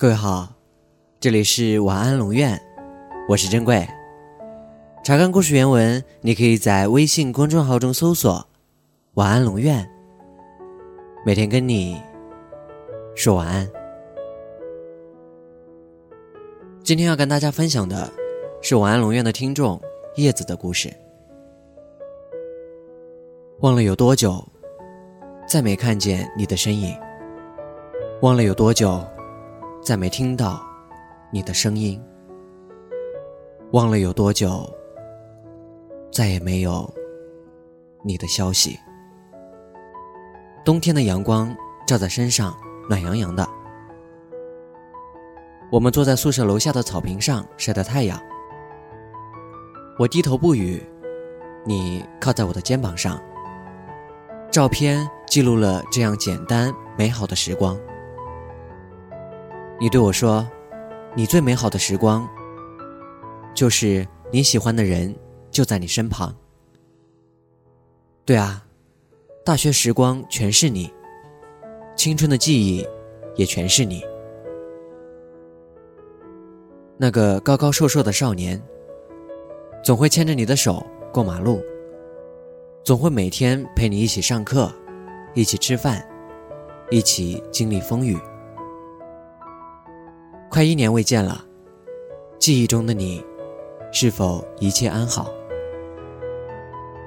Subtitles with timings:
[0.00, 0.48] 各位好，
[1.18, 2.56] 这里是晚安龙院，
[3.28, 3.84] 我是珍贵。
[5.02, 8.46] 查看故事原文，你可以在微信公众号中搜索
[9.14, 9.84] “晚安龙院”，
[11.26, 12.00] 每天跟你
[13.16, 13.68] 说晚安。
[16.84, 18.08] 今天要跟大家分享的
[18.62, 19.82] 是晚安龙院的听众
[20.14, 20.88] 叶子的故事。
[23.62, 24.46] 忘了有多久，
[25.48, 26.94] 再没看见你的身影；
[28.22, 29.04] 忘了有多久。
[29.88, 30.62] 再没听到
[31.30, 31.98] 你的声音，
[33.72, 34.70] 忘了有多久，
[36.12, 36.86] 再也没有
[38.02, 38.78] 你的消息。
[40.62, 41.56] 冬天的阳光
[41.86, 42.54] 照在身上，
[42.86, 43.48] 暖洋洋的。
[45.72, 48.20] 我们坐在宿舍楼下的草坪上晒着太阳，
[49.98, 50.82] 我低头不语，
[51.64, 53.18] 你靠在我的肩膀上。
[54.50, 57.74] 照片记录了这样简单美好的时光。
[59.80, 60.44] 你对我说
[61.14, 62.28] ：“你最美好的时光，
[63.54, 65.14] 就是你喜欢的人
[65.52, 66.34] 就在你身旁。”
[68.26, 68.66] 对啊，
[69.44, 70.92] 大学时光全是你，
[71.96, 72.84] 青春的记忆
[73.36, 74.02] 也全是你。
[76.96, 78.60] 那个高高瘦瘦的少年，
[79.84, 81.62] 总会牵着你的手过马路，
[82.82, 84.68] 总会每天陪你一起上课，
[85.34, 86.04] 一起吃饭，
[86.90, 88.18] 一起经历风雨。
[90.50, 91.44] 快一年未见了，
[92.38, 93.22] 记忆中的你，
[93.92, 95.30] 是否一切安好？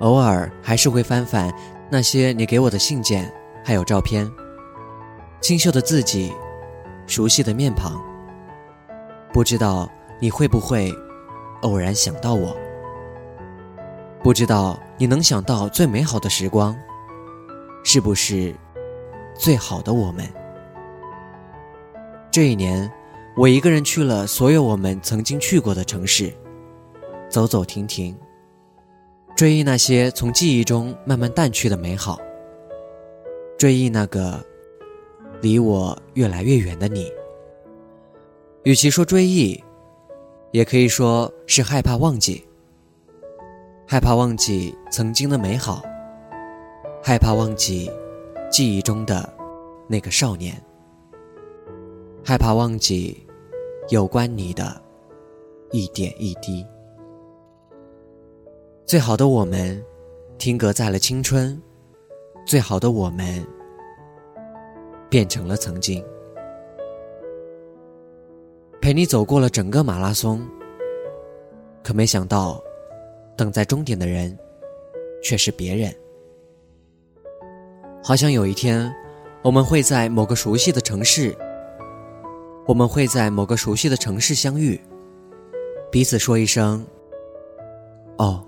[0.00, 1.52] 偶尔还是会翻翻
[1.90, 3.30] 那些你给我的信件，
[3.64, 4.30] 还有照片，
[5.40, 6.32] 清秀的字迹，
[7.08, 8.00] 熟悉的面庞。
[9.32, 9.90] 不知道
[10.20, 10.92] 你会不会
[11.62, 12.56] 偶然想到我？
[14.22, 16.74] 不知道你能想到最美好的时光，
[17.82, 18.54] 是不是
[19.34, 20.24] 最好的我们？
[22.30, 22.88] 这一年。
[23.36, 26.32] 我一个人去了所有我们曾经去过的城市，
[27.28, 28.16] 走走停停，
[29.34, 32.16] 追忆那些从记忆中慢慢淡去的美好，
[33.58, 34.40] 追忆那个
[35.40, 37.10] 离我越来越远的你。
[38.62, 39.62] 与其说追忆，
[40.52, 42.46] 也可以说是害怕忘记，
[43.84, 45.82] 害怕忘记曾经的美好，
[47.02, 47.90] 害怕忘记
[48.48, 49.28] 记忆中的
[49.88, 50.54] 那个少年，
[52.24, 53.23] 害怕忘记。
[53.88, 54.80] 有关你的
[55.70, 56.66] 一点一滴，
[58.86, 59.82] 最好的我们
[60.38, 61.60] 停格在了青春，
[62.46, 63.46] 最好的我们
[65.10, 66.02] 变成了曾经，
[68.80, 70.40] 陪你走过了整个马拉松，
[71.82, 72.62] 可没想到，
[73.36, 74.34] 等在终点的人
[75.22, 75.94] 却是别人。
[78.02, 78.90] 好想有一天，
[79.42, 81.36] 我们会在某个熟悉的城市。
[82.66, 84.80] 我们会在某个熟悉的城市相遇，
[85.90, 86.84] 彼此说一声
[88.16, 88.42] ：“哦，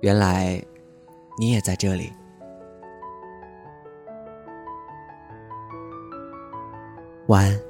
[0.00, 0.62] 原来
[1.38, 2.12] 你也在这里。”
[7.26, 7.69] 晚安。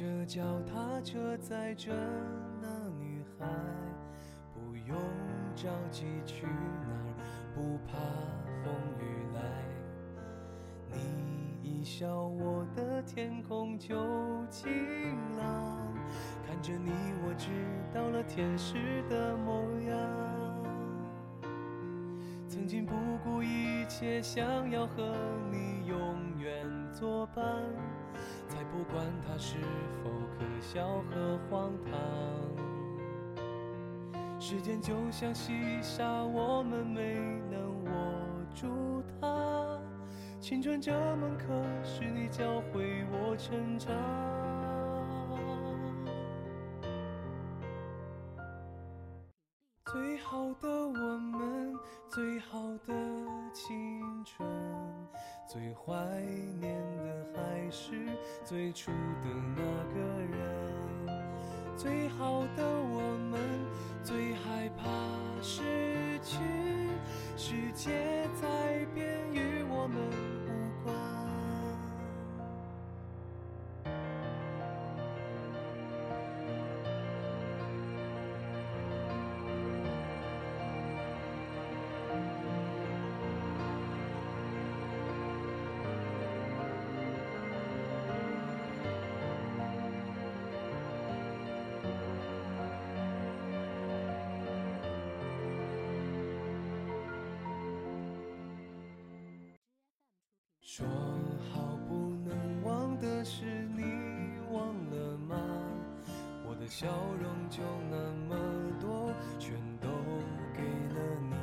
[0.00, 1.92] 这脚踏车载着
[2.62, 3.46] 那女孩，
[4.54, 4.96] 不用
[5.54, 7.04] 着急去哪儿，
[7.54, 7.98] 不怕
[8.64, 9.42] 风雨来。
[10.90, 13.94] 你一笑，我的天空就
[14.48, 14.72] 晴
[15.36, 15.94] 朗。
[16.46, 16.90] 看着你，
[17.22, 17.50] 我知
[17.92, 19.98] 道了天使的模样。
[22.48, 25.14] 曾经不顾一切，想要和
[25.52, 27.44] 你永远作伴。
[28.72, 29.56] 不管它是
[30.02, 31.92] 否可笑和荒唐。
[34.38, 37.14] 时间就像细沙，我们没
[37.50, 37.90] 能握
[38.54, 39.78] 住它。
[40.40, 41.46] 青春这门课，
[41.84, 43.92] 是你教会我成长。
[49.84, 51.74] 最好的我们，
[52.08, 52.94] 最好的
[53.52, 54.48] 青春，
[55.52, 56.22] 最怀
[56.60, 57.90] 念的还是
[58.44, 59.26] 最初的
[59.56, 59.62] 那
[59.92, 60.38] 个人。
[61.76, 63.40] 最好的我们，
[64.04, 64.86] 最害怕
[65.42, 66.38] 失去，
[67.36, 69.29] 世界在变，
[100.72, 100.86] 说
[101.52, 103.44] 好不能忘的事，
[103.76, 103.82] 你
[104.52, 105.36] 忘了吗？
[106.46, 106.86] 我的笑
[107.20, 107.96] 容就那
[108.28, 108.36] 么
[108.80, 109.88] 多，全都
[110.54, 110.62] 给
[110.94, 111.34] 了你。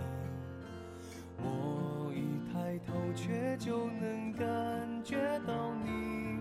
[1.43, 4.47] 我一抬头，却就能感
[5.03, 6.39] 觉到你，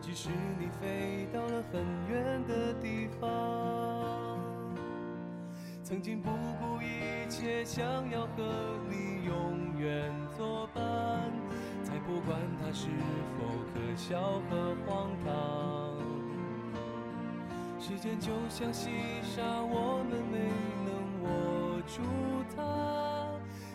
[0.00, 4.40] 即使你飞到了很远的地方。
[5.82, 11.30] 曾经不顾一切，想要和你永远作伴，
[12.06, 12.86] 不管它是
[13.36, 13.44] 否
[13.74, 15.26] 可笑和荒唐。
[17.80, 18.90] 时间就像细
[19.22, 20.38] 沙，我们没
[20.86, 20.88] 能
[21.22, 22.00] 握住
[22.56, 22.58] 它。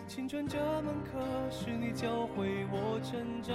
[0.08, 1.20] 青春这门课，
[1.50, 3.54] 是你教会我成长。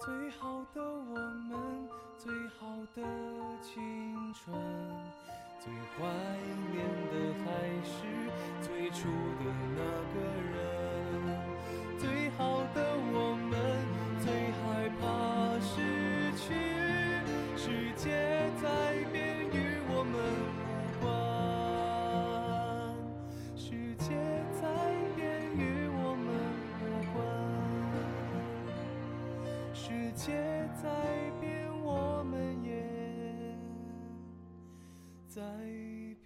[0.00, 1.14] 最好的我
[1.48, 3.02] 们，最好的
[3.62, 4.56] 青春，
[5.66, 6.06] 最怀
[6.70, 7.50] 念的还
[7.82, 8.06] 是
[8.62, 9.08] 最初
[9.42, 9.50] 的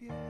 [0.01, 0.30] pie.